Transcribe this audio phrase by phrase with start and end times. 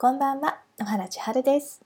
[0.00, 1.82] こんばんは、野原千春です。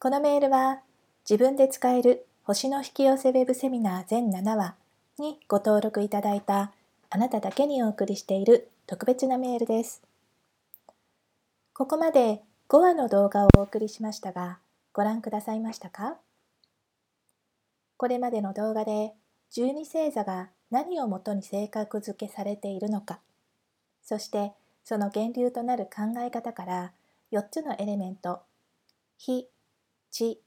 [0.00, 0.80] このメールは
[1.28, 4.76] 自分で使える星の引き寄せウェブセミナー全7話
[5.18, 6.72] にご登録いただいた
[7.10, 10.00] あなただけにお送りしている特別なメールです。
[11.74, 14.58] ここまで5話の動画をお送りしましたが、
[14.94, 16.16] ご覧くださいましたか？
[17.98, 19.12] これまでの動画で
[19.50, 23.18] 十二星座が何をもとに性格付けされているのか、
[24.02, 24.52] そして
[24.82, 26.92] その源流となる考え方から
[27.30, 28.40] 4つのエレメント
[29.18, 29.48] 火、
[30.10, 30.40] 地、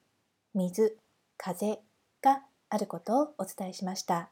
[0.55, 0.97] 水、
[1.37, 1.79] 風
[2.23, 4.29] があることをお伝えしました。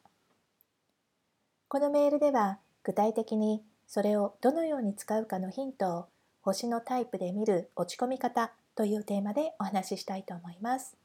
[1.67, 6.05] このメールでは具体的にそれをどのように使うかのヒントを
[6.41, 10.97] 星のタイプで見る落ち込み方というテーマでお話ししたいと思います。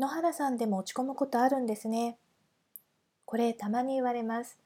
[0.00, 2.18] 野原さんでも落ち込むことあるんですね。
[3.24, 4.58] これたまに言われます。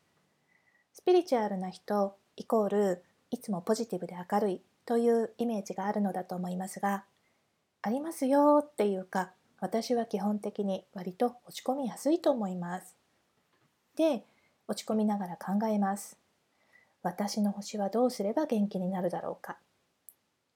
[0.95, 7.05] スピリチュアルな人イコールいつもポジティブで明るいというイメージがあるのだと思いますが
[7.83, 12.95] ありますよっていうか私は基本的に割と落ち込みやすいと思います。
[13.97, 14.25] で
[14.69, 16.19] 落ち込みながら考えます。
[17.03, 19.57] 私の星はどうすれば元気になるだろうか。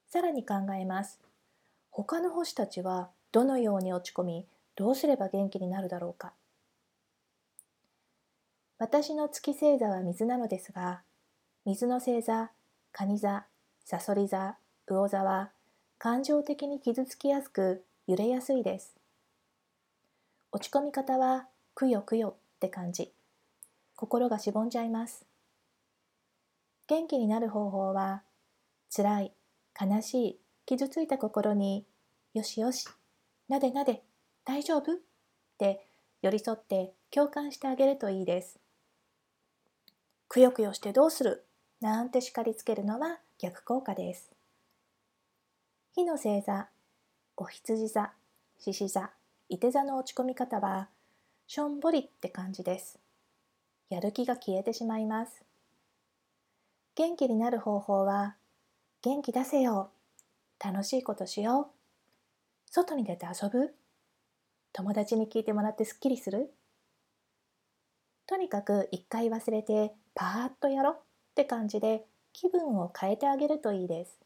[0.07, 1.19] さらに考えます。
[1.89, 6.33] 他の星たちはどのように落ち込みどうすれば元気になるだろうか。
[8.77, 11.01] 私の月星座は水なのですが、
[11.65, 12.51] 水の星座、
[12.93, 13.45] 蟹座、
[13.85, 15.51] さそり座、魚座は
[15.97, 18.95] 感情的に傷つきやすく揺れやすいです。
[20.51, 23.13] 落ち込み方はくよくよって感じ。
[23.95, 25.25] 心がしぼんじゃいます。
[26.87, 28.23] 元気になる方法は、
[28.93, 29.33] 辛い、
[29.79, 31.85] 悲しい、傷ついた心に、
[32.33, 32.87] よしよし、
[33.47, 34.03] なでなで、
[34.43, 34.93] 大丈夫？
[34.93, 34.95] っ
[35.57, 35.85] て
[36.21, 38.59] 寄り添って共感してあげるといいです。
[40.27, 41.45] くよくよしてどうする？
[41.81, 44.31] なんて叱りつけるのは逆効果です。
[45.93, 46.69] 火の星座、
[47.35, 48.11] お羊座、
[48.59, 49.09] 獅子座、
[49.49, 50.89] 伊手座の落ち込み方は、
[51.47, 52.99] しょんぼりって感じです。
[53.89, 55.43] やる気が消えてしまいます。
[56.95, 58.35] 元気になる方法は、
[59.01, 59.89] 元気出せよ。
[60.63, 61.67] 楽しいことしよう。
[62.69, 63.73] 外に出て遊ぶ
[64.71, 66.53] 友達に聞いてもらってすっきりする
[68.27, 74.19] とにかく一回忘れてパーッとやろうって感じで気分を変えてあげるといいです。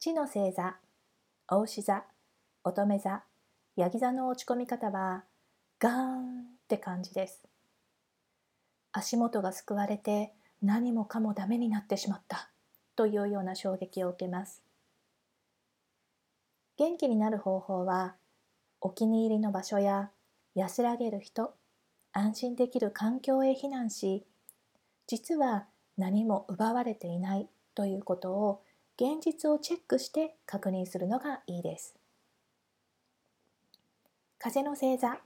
[0.00, 0.76] 地の星座、
[1.48, 2.04] お牛座、
[2.64, 3.22] 乙女座、
[3.76, 5.24] ヤギ座の落ち込み方は
[5.78, 7.42] ガーンって感じです。
[8.92, 12.50] 足元がすくわれて何もかもダメになってしまった
[12.96, 14.62] というような衝撃を受けます。
[16.76, 18.16] 元気になる方法は
[18.80, 20.10] お気に入りの場所や
[20.54, 21.54] 安らげる人
[22.12, 24.26] 安心できる環境へ避難し
[25.12, 25.66] 実は
[25.98, 28.62] 何も奪われていないということを
[28.96, 31.94] 現実をチェックして確認するのがいいです。
[34.38, 35.18] 風の星座、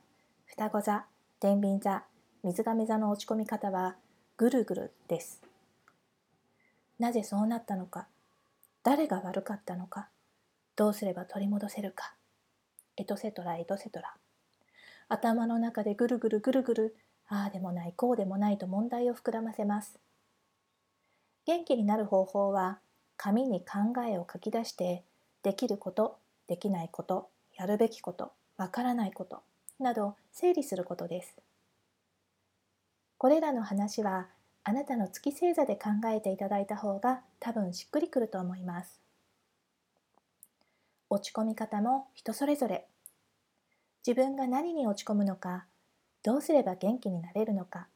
[0.47, 1.07] 双子座、
[1.39, 2.03] 天秤座、
[2.43, 3.95] 水亀座の落ち込み方は
[4.37, 5.41] ぐるぐるです。
[6.99, 8.09] なぜそうなったのか、
[8.83, 10.09] 誰が悪かったのか、
[10.75, 12.17] どうすれば取り戻せるか、
[12.97, 14.17] エトセトラエトセトラ。
[15.09, 16.97] 頭の中でぐるぐるぐるぐる
[17.29, 19.99] ああでもないこうでもないと問題を膨らませます。
[21.45, 22.79] 元気になる方法は
[23.17, 25.05] 紙に考えを書き出して
[25.43, 29.43] できることできないことやるべきことわからないこと
[29.79, 31.37] など整理することです。
[33.19, 34.29] これらの話は
[34.65, 39.01] あなたの月星座で考えていただいた方が多分しっくりくると思います。
[41.09, 42.87] 落ち込み方も人それぞれ。
[44.07, 45.67] 自分が何に落ち込むのか
[46.27, 47.87] どうすれば元気になれるのか。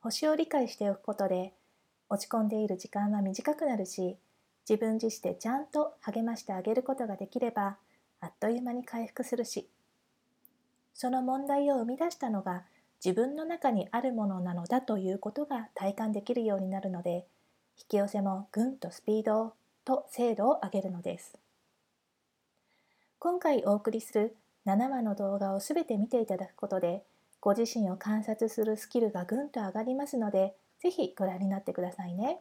[0.00, 1.52] 星を理解しておくことで
[2.08, 4.16] 落ち込んでいる時間は短くなるし
[4.68, 7.76] 自分自身でちゃんと励ましてあげることができれば
[8.20, 9.68] あっという間に回復するし。
[10.94, 12.64] その問題を生み出したのが
[13.04, 17.28] 自分の中にあるものなのだということが体感できるようになるので
[17.78, 19.52] 引き寄せもぐんとスピード
[19.84, 21.38] と精度を上げるのです。
[23.20, 24.34] 今回お送りする
[24.66, 27.04] 7話の動画をすべて見ていただくことで
[27.40, 32.40] ご自身を観察するスキルがぐんと上がりますのでぜひご覧になってくださいね。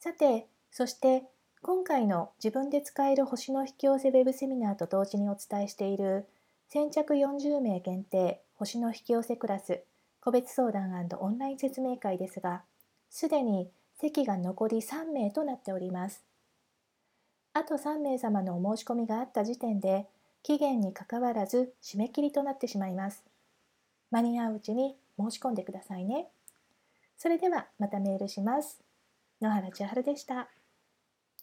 [0.00, 1.24] さてそして
[1.62, 6.26] 今回の自分で使える星の引き寄せウェブセミナーと同時にお伝えしている
[6.68, 9.82] 先着40名限定星の引き寄せクラス
[10.20, 12.62] 個別相談オンライン説明会ですが
[13.08, 13.70] すでに
[14.00, 16.24] 席が残り3名となっております。
[17.52, 20.06] あと3名様のお申し込みがあった時点で
[20.42, 23.24] 期限にかかわらず締め切りとなってしまいます。
[24.14, 26.28] 間に合ううちに申し込んでくださいね。
[27.16, 28.80] それではまたメールします。
[29.42, 30.48] 野原千春でした。